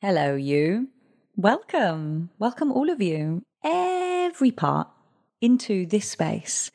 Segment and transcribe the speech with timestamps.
[0.00, 0.90] Hello, you.
[1.34, 2.30] Welcome.
[2.38, 4.86] Welcome, all of you, every part
[5.40, 6.70] into this space.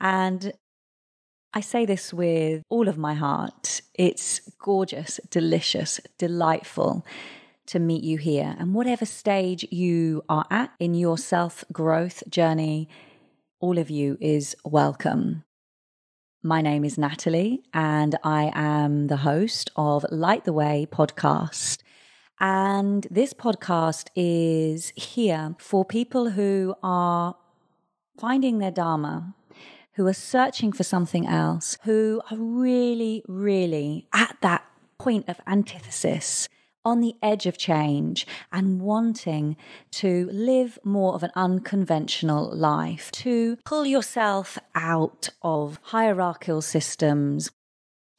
[0.00, 0.52] And
[1.52, 3.80] I say this with all of my heart.
[3.94, 7.06] It's gorgeous, delicious, delightful
[7.66, 8.56] to meet you here.
[8.58, 12.88] And whatever stage you are at in your self growth journey,
[13.60, 15.44] all of you is welcome.
[16.42, 21.83] My name is Natalie, and I am the host of Light the Way podcast.
[22.46, 27.36] And this podcast is here for people who are
[28.18, 29.34] finding their Dharma,
[29.94, 34.62] who are searching for something else, who are really, really at that
[34.98, 36.50] point of antithesis
[36.84, 39.56] on the edge of change and wanting
[39.92, 47.50] to live more of an unconventional life, to pull yourself out of hierarchical systems,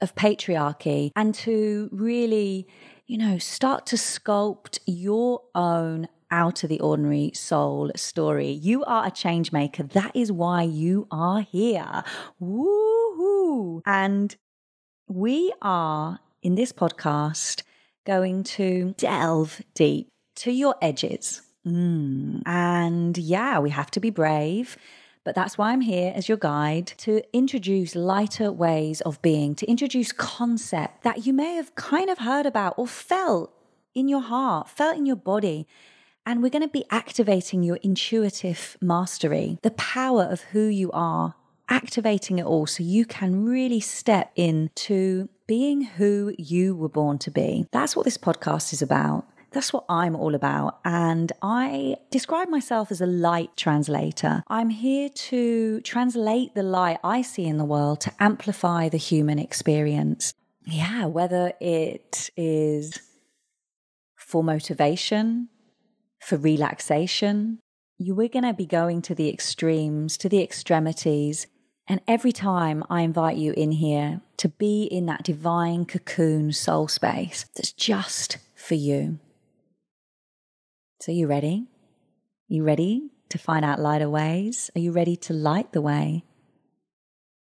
[0.02, 2.68] of patriarchy, and to really,
[3.08, 8.50] you know, start to sculpt your own out of the ordinary soul story.
[8.50, 9.84] You are a change maker.
[9.84, 12.04] That is why you are here.
[12.42, 13.82] Woohoo!
[13.86, 14.36] And
[15.08, 17.62] we are in this podcast
[18.06, 21.42] going to delve deep to your edges.
[21.66, 22.42] Mm.
[22.46, 24.78] And yeah, we have to be brave.
[25.26, 29.66] But that's why I'm here as your guide to introduce lighter ways of being, to
[29.66, 33.52] introduce concept that you may have kind of heard about or felt
[33.96, 35.68] in your heart, felt in your body.
[36.28, 41.34] And we're going to be activating your intuitive mastery, the power of who you are,
[41.70, 47.32] activating it all so you can really step into being who you were born to
[47.32, 47.66] be.
[47.72, 49.28] That's what this podcast is about.
[49.56, 50.80] That's what I'm all about.
[50.84, 54.44] And I describe myself as a light translator.
[54.50, 59.40] I'm here to translate the light I see in the world to amplify the human
[59.40, 60.34] experience.
[60.66, 63.00] Yeah, whether it is
[64.18, 65.48] for motivation,
[66.20, 67.60] for relaxation,
[67.98, 71.48] you are going to be going to the extremes, to the extremities,
[71.88, 76.90] and every time I invite you in here to be in that divine cocoon soul
[76.90, 79.20] space that's just for you.
[81.02, 81.68] So, you ready?
[82.48, 84.72] You ready to find out lighter ways?
[84.76, 86.24] Are you ready to light the way?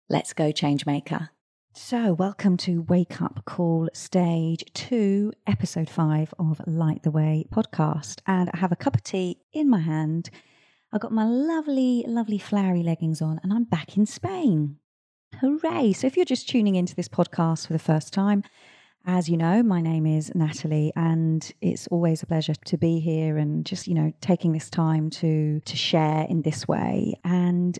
[0.08, 1.28] Let's go, Changemaker.
[1.74, 8.20] So, welcome to Wake Up Call Stage 2, Episode 5 of Light the Way podcast.
[8.26, 10.30] And I have a cup of tea in my hand
[10.92, 14.76] I've got my lovely, lovely flowery leggings on, and I'm back in Spain.
[15.40, 15.92] Hooray!
[15.92, 18.44] So, if you're just tuning into this podcast for the first time,
[19.06, 23.38] as you know, my name is Natalie, and it's always a pleasure to be here
[23.38, 27.14] and just, you know, taking this time to to share in this way.
[27.22, 27.78] And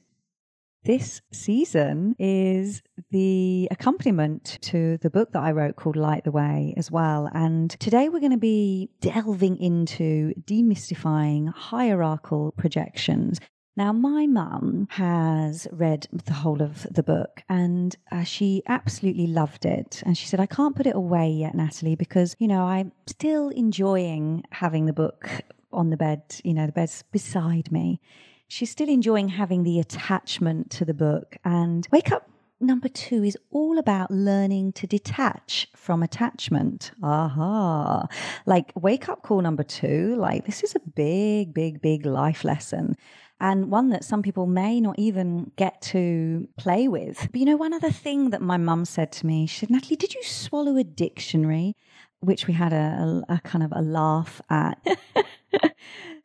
[0.85, 6.75] this season is the accompaniment to the book that I wrote called Light the Way
[6.77, 7.29] as well.
[7.35, 13.41] And today we're going to be delving into demystifying hierarchical projections.
[13.77, 19.67] Now, my mum has read the whole of the book and uh, she absolutely loved
[19.67, 20.03] it.
[20.07, 23.51] And she said, I can't put it away yet, Natalie, because, you know, I'm still
[23.51, 25.29] enjoying having the book
[25.73, 28.01] on the bed, you know, the bed's beside me
[28.49, 31.37] she's still enjoying having the attachment to the book.
[31.45, 32.29] And Wake Up
[32.61, 36.91] number two is all about learning to detach from attachment.
[37.03, 38.07] Aha.
[38.47, 42.97] Like wake up call number two, like this is a big, big, big life lesson.
[43.39, 47.29] And one that some people may not even get to play with.
[47.31, 49.97] But you know, one other thing that my mum said to me, she said, Natalie,
[49.97, 51.77] did you swallow a dictionary?
[52.21, 54.79] Which we had a, a, a kind of a laugh at.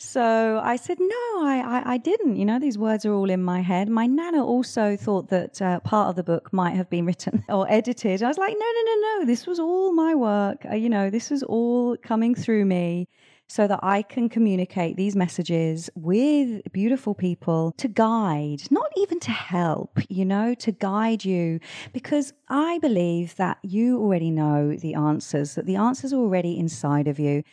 [0.03, 2.35] So I said, no, I, I, I, didn't.
[2.35, 3.87] You know, these words are all in my head.
[3.87, 7.71] My nana also thought that uh, part of the book might have been written or
[7.71, 8.23] edited.
[8.23, 9.25] I was like, no, no, no, no.
[9.25, 10.65] This was all my work.
[10.69, 13.09] Uh, you know, this was all coming through me
[13.51, 19.31] so that I can communicate these messages with beautiful people to guide, not even to
[19.31, 21.59] help, you know, to guide you.
[21.91, 27.09] Because I believe that you already know the answers, that the answers are already inside
[27.09, 27.43] of you.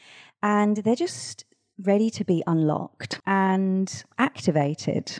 [0.41, 1.45] And they're just
[1.83, 5.19] ready to be unlocked and activated.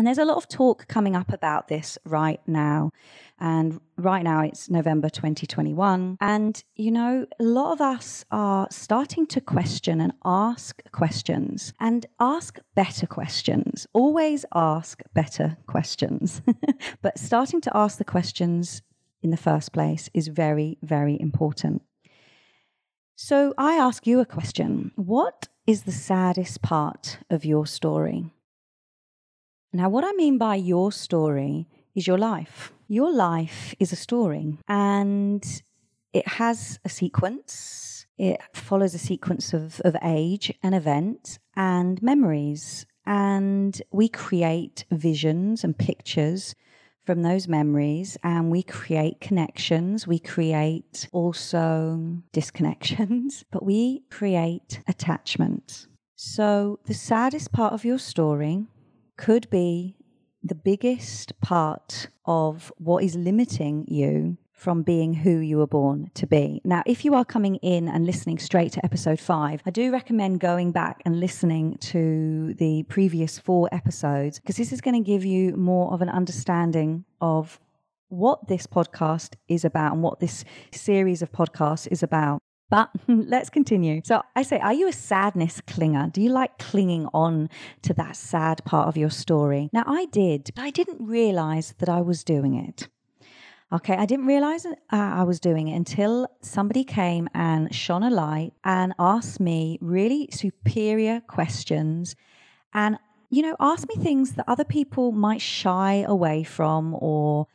[0.00, 2.90] And there's a lot of talk coming up about this right now.
[3.38, 6.16] And right now it's November 2021.
[6.22, 12.06] And, you know, a lot of us are starting to question and ask questions and
[12.18, 13.86] ask better questions.
[13.92, 16.40] Always ask better questions.
[17.02, 18.80] but starting to ask the questions
[19.22, 21.82] in the first place is very, very important.
[23.16, 28.32] So I ask you a question What is the saddest part of your story.
[29.72, 32.72] Now, what I mean by your story is your life.
[32.88, 35.44] Your life is a story and
[36.12, 42.84] it has a sequence, it follows a sequence of, of age and events and memories.
[43.06, 46.56] And we create visions and pictures
[47.06, 50.04] from those memories and we create connections.
[50.04, 55.86] We create also disconnections, but we create attachment.
[56.16, 58.66] So the saddest part of your story
[59.20, 59.96] could be
[60.42, 66.26] the biggest part of what is limiting you from being who you were born to
[66.26, 66.60] be.
[66.64, 70.40] Now, if you are coming in and listening straight to episode five, I do recommend
[70.40, 75.24] going back and listening to the previous four episodes because this is going to give
[75.24, 77.60] you more of an understanding of
[78.08, 82.40] what this podcast is about and what this series of podcasts is about.
[82.70, 84.00] But let's continue.
[84.04, 86.10] So I say, are you a sadness clinger?
[86.10, 87.50] Do you like clinging on
[87.82, 89.68] to that sad part of your story?
[89.72, 92.88] Now, I did, but I didn't realize that I was doing it.
[93.72, 98.10] Okay, I didn't realize uh, I was doing it until somebody came and shone a
[98.10, 102.16] light and asked me really superior questions
[102.74, 102.98] and,
[103.30, 107.46] you know, asked me things that other people might shy away from or,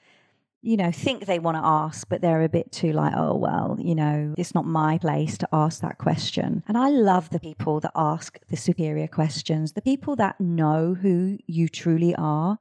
[0.66, 3.78] you know, think they want to ask, but they're a bit too like, oh, well,
[3.80, 6.64] you know, it's not my place to ask that question.
[6.68, 11.38] And I love the people that ask the superior questions, the people that know who
[11.46, 12.60] you truly are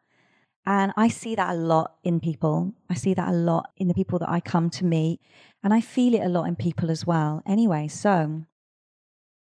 [0.67, 2.73] and I see that a lot in people.
[2.89, 5.21] I see that a lot in the people that I come to meet.
[5.62, 7.43] And I feel it a lot in people as well.
[7.47, 8.45] Anyway, so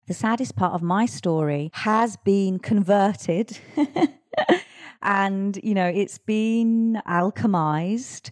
[0.06, 3.58] the saddest part of my story has been converted.
[5.02, 8.30] and, you know, it's been alchemized.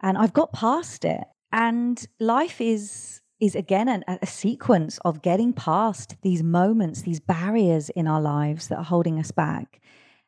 [0.00, 1.24] And I've got past it.
[1.52, 7.90] And life is is again an, a sequence of getting past these moments, these barriers
[7.90, 9.80] in our lives that are holding us back.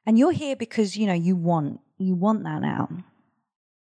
[0.05, 2.89] And you're here because, you know, you want you want that now.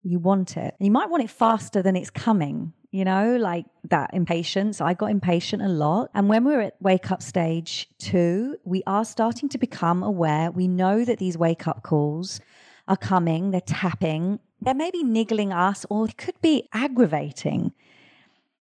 [0.02, 0.74] You want it.
[0.78, 4.80] And you might want it faster than it's coming, you know, like that impatience.
[4.80, 6.10] I got impatient a lot.
[6.14, 10.50] And when we're at wake up stage two, we are starting to become aware.
[10.50, 12.40] We know that these wake up calls
[12.86, 17.72] are coming, they're tapping, they're maybe niggling us, or it could be aggravating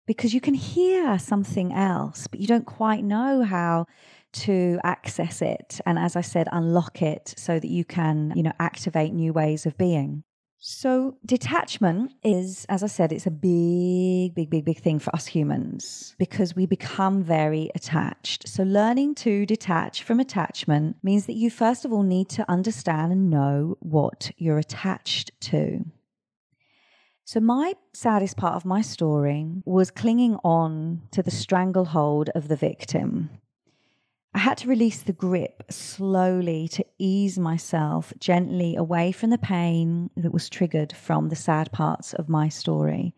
[0.06, 3.86] because you can hear something else, but you don't quite know how
[4.34, 8.52] to access it and as i said unlock it so that you can you know
[8.60, 10.24] activate new ways of being
[10.60, 15.28] so detachment is as i said it's a big big big big thing for us
[15.28, 21.50] humans because we become very attached so learning to detach from attachment means that you
[21.50, 25.86] first of all need to understand and know what you're attached to
[27.28, 32.56] so, my saddest part of my story was clinging on to the stranglehold of the
[32.56, 33.30] victim.
[34.38, 40.12] I had to release the grip slowly to ease myself gently away from the pain
[40.16, 43.16] that was triggered from the sad parts of my story.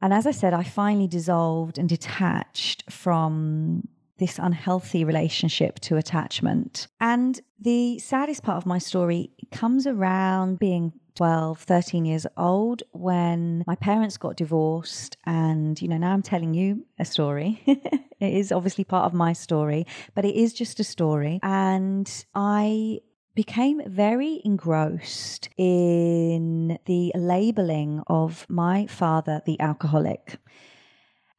[0.00, 3.88] And as I said, I finally dissolved and detached from
[4.18, 6.86] this unhealthy relationship to attachment.
[7.00, 13.64] And the saddest part of my story comes around being 12, 13 years old when
[13.66, 15.16] my parents got divorced.
[15.24, 17.62] And, you know, now I'm telling you a story.
[17.66, 21.40] it is obviously part of my story, but it is just a story.
[21.42, 23.00] And I
[23.34, 30.38] became very engrossed in the labeling of my father, the alcoholic.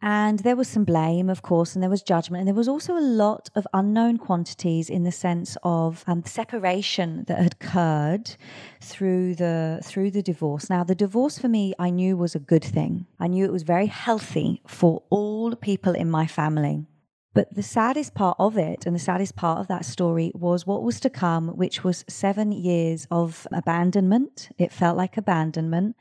[0.05, 2.41] And there was some blame, of course, and there was judgment.
[2.41, 7.23] And there was also a lot of unknown quantities in the sense of um, separation
[7.27, 8.35] that had occurred
[8.81, 10.69] through the through the divorce.
[10.69, 13.05] Now, the divorce for me, I knew was a good thing.
[13.17, 16.85] I knew it was very healthy for all people in my family.
[17.33, 20.83] But the saddest part of it and the saddest part of that story was what
[20.83, 24.49] was to come, which was seven years of abandonment.
[24.57, 25.95] It felt like abandonment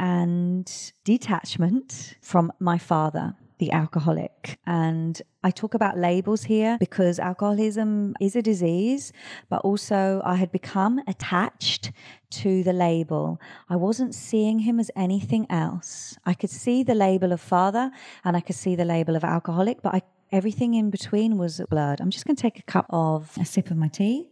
[0.00, 4.58] and detachment from my father the alcoholic.
[4.66, 9.12] And I talk about labels here because alcoholism is a disease,
[9.50, 11.92] but also I had become attached
[12.30, 13.38] to the label.
[13.68, 16.16] I wasn't seeing him as anything else.
[16.24, 17.90] I could see the label of father
[18.24, 20.02] and I could see the label of alcoholic, but I,
[20.32, 22.00] everything in between was blurred.
[22.00, 24.30] I'm just going to take a cup of a sip of my tea.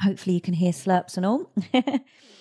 [0.00, 1.52] Hopefully, you can hear slurps and all.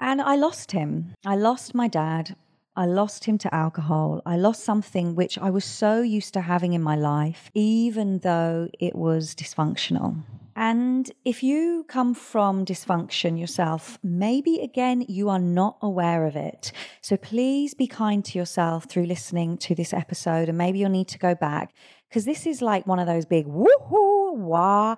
[0.00, 1.14] And I lost him.
[1.26, 2.34] I lost my dad.
[2.74, 4.22] I lost him to alcohol.
[4.24, 8.68] I lost something which I was so used to having in my life, even though
[8.78, 10.22] it was dysfunctional.
[10.56, 16.72] And if you come from dysfunction yourself, maybe again you are not aware of it.
[17.02, 21.08] So please be kind to yourself through listening to this episode, and maybe you'll need
[21.08, 21.72] to go back
[22.08, 24.96] because this is like one of those big woohoo wah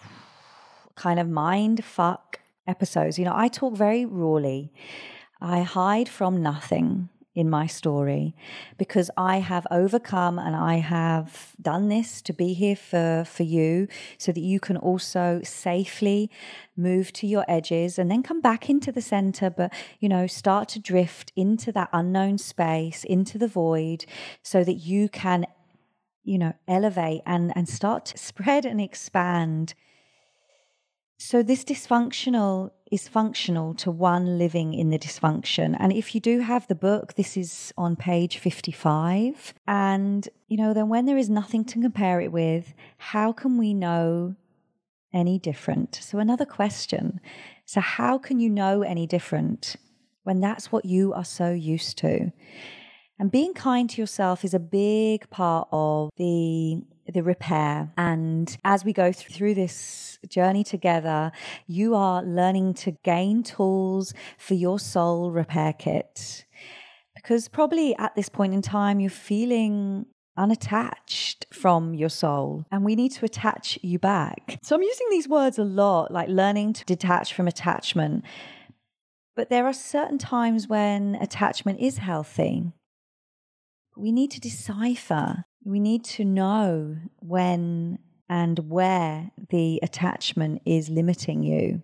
[0.96, 2.39] kind of mind fuck
[2.70, 3.18] episodes.
[3.18, 4.72] You know, I talk very rawly.
[5.40, 8.34] I hide from nothing in my story
[8.76, 13.86] because I have overcome and I have done this to be here for, for you
[14.18, 16.28] so that you can also safely
[16.76, 20.68] move to your edges and then come back into the center, but you know, start
[20.70, 24.04] to drift into that unknown space, into the void,
[24.42, 25.46] so that you can,
[26.24, 29.74] you know, elevate and, and start to spread and expand
[31.22, 35.76] so, this dysfunctional is functional to one living in the dysfunction.
[35.78, 39.52] And if you do have the book, this is on page 55.
[39.68, 43.74] And, you know, then when there is nothing to compare it with, how can we
[43.74, 44.34] know
[45.12, 45.96] any different?
[45.96, 47.20] So, another question.
[47.66, 49.76] So, how can you know any different
[50.22, 52.32] when that's what you are so used to?
[53.18, 57.92] And being kind to yourself is a big part of the the repair.
[57.96, 61.32] And as we go through this journey together,
[61.66, 66.44] you are learning to gain tools for your soul repair kit.
[67.14, 72.96] Because probably at this point in time, you're feeling unattached from your soul and we
[72.96, 74.58] need to attach you back.
[74.62, 78.24] So I'm using these words a lot, like learning to detach from attachment.
[79.36, 82.72] But there are certain times when attachment is healthy.
[83.96, 87.98] We need to decipher we need to know when
[88.28, 91.82] and where the attachment is limiting you.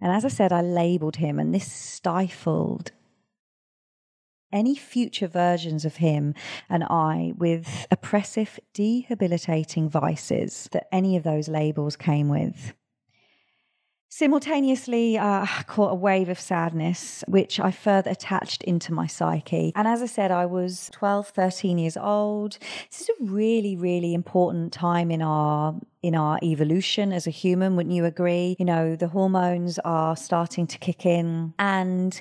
[0.00, 2.92] And as I said, I labeled him, and this stifled
[4.52, 6.34] any future versions of him
[6.70, 12.72] and I with oppressive, debilitating vices that any of those labels came with.
[14.10, 19.72] Simultaneously, uh, I caught a wave of sadness, which I further attached into my psyche.
[19.76, 22.58] And as I said, I was 12, 13 years old.
[22.90, 27.74] This is a really, really important time in our in our evolution as a human,
[27.74, 28.54] wouldn't you agree?
[28.58, 32.20] You know, the hormones are starting to kick in and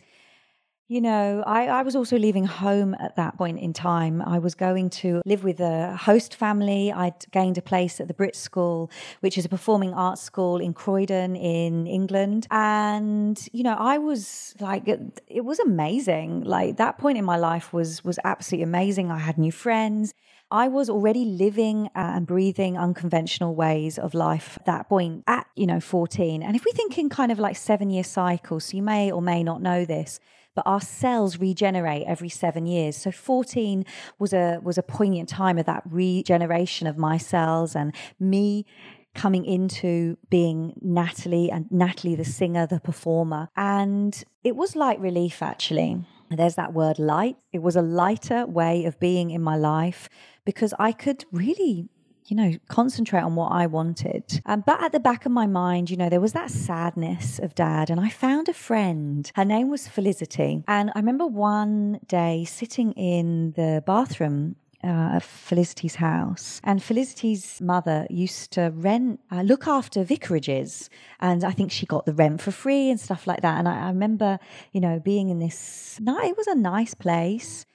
[0.89, 4.21] you know, I, I, was also leaving home at that point in time.
[4.21, 6.93] I was going to live with a host family.
[6.93, 8.89] I'd gained a place at the Brit School,
[9.19, 12.47] which is a performing arts school in Croydon in England.
[12.51, 16.45] And, you know, I was like, it, it was amazing.
[16.45, 19.11] Like that point in my life was, was absolutely amazing.
[19.11, 20.13] I had new friends.
[20.49, 25.47] I was already living uh, and breathing unconventional ways of life at that point at,
[25.57, 26.41] you know, 14.
[26.41, 29.21] And if we think in kind of like seven year cycles, so you may or
[29.21, 30.21] may not know this,
[30.57, 32.97] but our cells regenerate every seven years.
[32.97, 33.85] So 14
[34.17, 38.65] was a was a poignant time of that regeneration of my cells and me
[39.13, 43.49] coming into being Natalie and Natalie the singer, the performer.
[43.55, 46.03] And it was light relief actually.
[46.31, 47.37] There's that word light.
[47.53, 50.09] It was a lighter way of being in my life
[50.43, 51.87] because I could really
[52.27, 54.41] you know, concentrate on what I wanted.
[54.45, 57.55] Um, but at the back of my mind, you know, there was that sadness of
[57.55, 57.89] dad.
[57.89, 59.31] And I found a friend.
[59.35, 60.63] Her name was Felicity.
[60.67, 66.59] And I remember one day sitting in the bathroom uh, of Felicity's house.
[66.63, 70.89] And Felicity's mother used to rent, uh, look after vicarages.
[71.19, 73.57] And I think she got the rent for free and stuff like that.
[73.57, 74.37] And I, I remember,
[74.73, 77.65] you know, being in this, it was a nice place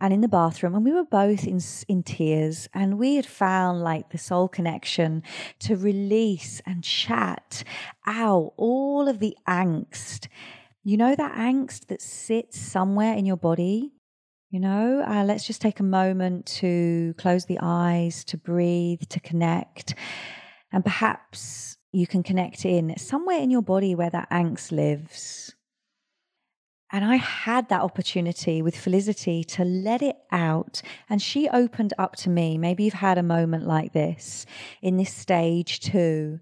[0.00, 3.82] and in the bathroom and we were both in in tears and we had found
[3.82, 5.22] like the soul connection
[5.58, 7.62] to release and chat
[8.06, 10.28] out all of the angst.
[10.82, 13.92] You know that angst that sits somewhere in your body?
[14.50, 19.20] You know uh, let's just take a moment to close the eyes to breathe to
[19.20, 19.94] connect
[20.72, 25.54] and perhaps you can connect in somewhere in your body where that angst lives
[26.92, 30.82] and I had that opportunity with Felicity to let it out.
[31.08, 32.58] And she opened up to me.
[32.58, 34.44] Maybe you've had a moment like this
[34.82, 36.40] in this stage too,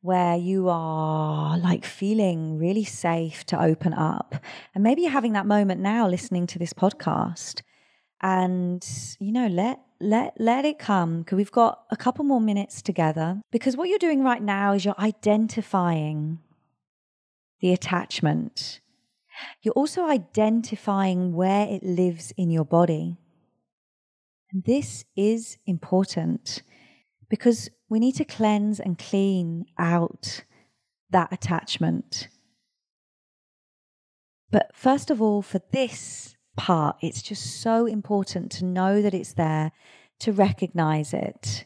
[0.00, 4.36] where you are like feeling really safe to open up.
[4.74, 7.62] And maybe you're having that moment now listening to this podcast.
[8.20, 8.86] And,
[9.18, 13.40] you know, let let let it come because we've got a couple more minutes together
[13.50, 16.38] because what you're doing right now is you're identifying
[17.60, 18.80] the attachment
[19.62, 23.18] you're also identifying where it lives in your body.
[24.52, 26.62] And this is important
[27.28, 30.44] because we need to cleanse and clean out
[31.10, 32.28] that attachment.
[34.50, 39.34] But first of all, for this part, it's just so important to know that it's
[39.34, 39.72] there,
[40.20, 41.64] to recognize it,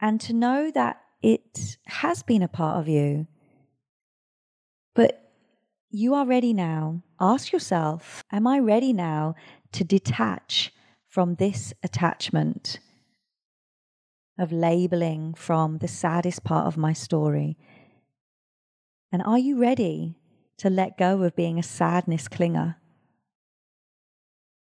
[0.00, 3.26] and to know that it has been a part of you.
[4.94, 5.31] But
[5.92, 7.02] you are ready now.
[7.20, 9.34] Ask yourself, am I ready now
[9.72, 10.72] to detach
[11.06, 12.80] from this attachment
[14.38, 17.58] of labeling from the saddest part of my story?
[19.12, 20.16] And are you ready
[20.56, 22.76] to let go of being a sadness clinger?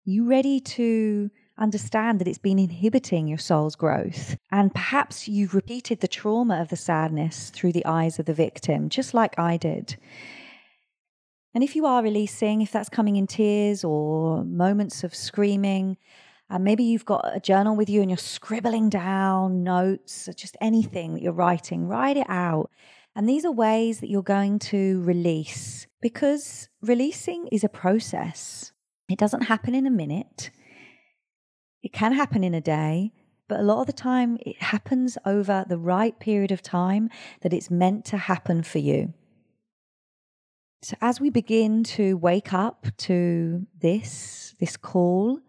[0.05, 4.39] You ready to understand that it's been inhibiting your soul's growth?
[4.51, 8.89] And perhaps you've repeated the trauma of the sadness through the eyes of the victim,
[8.89, 9.97] just like I did.
[11.55, 15.99] And if you are releasing, if that's coming in tears or moments of screaming,
[16.49, 20.57] and uh, maybe you've got a journal with you and you're scribbling down notes, just
[20.61, 22.71] anything that you're writing, write it out.
[23.17, 28.73] And these are ways that you're going to release because releasing is a process.
[29.09, 30.51] It doesn't happen in a minute.
[31.83, 33.13] It can happen in a day,
[33.49, 37.09] but a lot of the time it happens over the right period of time
[37.41, 39.15] that it's meant to happen for you.
[40.83, 45.41] So as we begin to wake up to this, this call,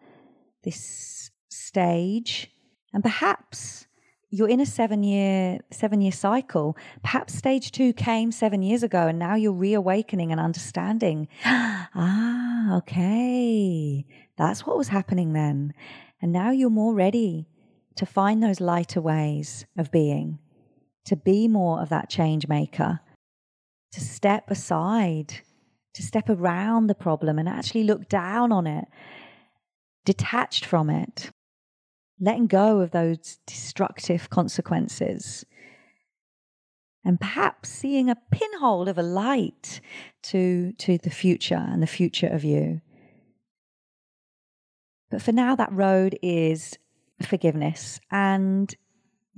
[0.63, 2.51] this stage,
[2.93, 3.87] and perhaps
[4.29, 9.05] you're in a seven year seven year cycle perhaps stage two came seven years ago
[9.05, 14.03] and now you're reawakening and understanding ah okay
[14.37, 15.73] that's what was happening then.
[16.21, 17.47] And now you're more ready
[17.95, 20.39] to find those lighter ways of being
[21.05, 23.01] to be more of that change maker
[23.93, 25.41] to step aside,
[25.93, 28.85] to step around the problem and actually look down on it,
[30.03, 31.31] detached from it,
[32.19, 35.45] letting go of those destructive consequences.
[37.05, 39.81] And perhaps seeing a pinhole of a light
[40.23, 42.81] to, to the future and the future of you.
[45.11, 46.77] But for now, that road is
[47.21, 47.99] forgiveness.
[48.09, 48.73] And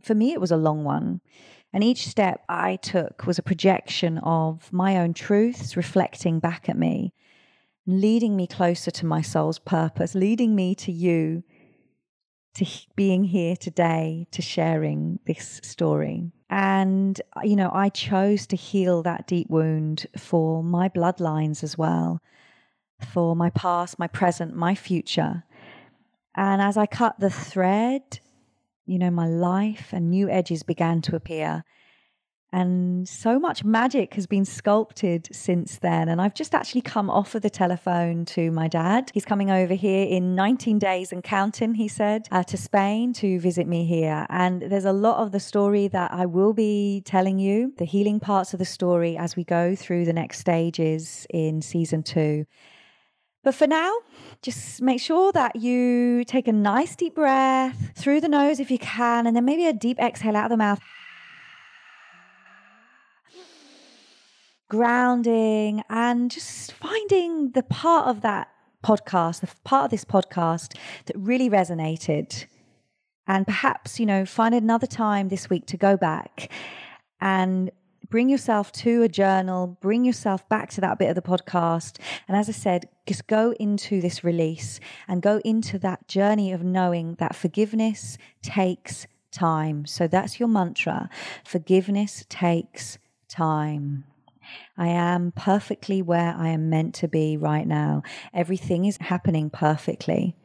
[0.02, 1.20] for me, it was a long one.
[1.76, 6.78] And each step I took was a projection of my own truths reflecting back at
[6.78, 7.14] me,
[7.86, 11.44] leading me closer to my soul's purpose, leading me to you,
[12.54, 12.66] to
[12.96, 16.32] being here today, to sharing this story.
[16.50, 22.22] And, you know, I chose to heal that deep wound for my bloodlines as well,
[23.12, 25.44] for my past, my present, my future.
[26.38, 28.22] And as I cut the thread,
[28.86, 31.64] you know, my life and new edges began to appear.
[32.56, 36.08] And so much magic has been sculpted since then.
[36.08, 39.12] And I've just actually come off of the telephone to my dad.
[39.14, 43.42] He's coming over here in 19 days and counting, he said, uh, to Spain to
[43.42, 44.26] visit me here.
[44.30, 48.22] And there's a lot of the story that I will be telling you, the healing
[48.22, 52.46] parts of the story as we go through the next stages in season two.
[53.44, 53.94] But for now,
[54.46, 58.78] just make sure that you take a nice deep breath through the nose if you
[58.78, 60.80] can, and then maybe a deep exhale out of the mouth.
[64.70, 68.50] Grounding and just finding the part of that
[68.84, 70.78] podcast, the part of this podcast
[71.08, 72.46] that really resonated.
[73.28, 76.52] And perhaps, you know, find another time this week to go back
[77.20, 77.72] and
[78.10, 82.00] bring yourself to a journal, bring yourself back to that bit of the podcast.
[82.28, 86.64] And as I said, just go into this release and go into that journey of
[86.64, 89.86] knowing that forgiveness takes time.
[89.86, 91.10] So that's your mantra
[91.44, 94.06] forgiveness takes time.
[94.78, 98.04] I am perfectly where I am meant to be right now.
[98.34, 100.36] Everything is happening perfectly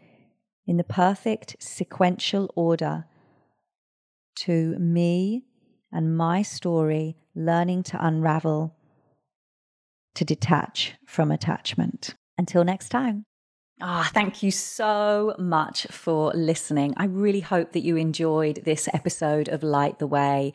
[0.66, 3.04] in the perfect sequential order
[4.36, 5.44] to me
[5.92, 8.74] and my story learning to unravel,
[10.14, 12.14] to detach from attachment.
[12.38, 13.26] Until next time.
[13.82, 16.94] Ah, oh, thank you so much for listening.
[16.96, 20.52] I really hope that you enjoyed this episode of Light the Way.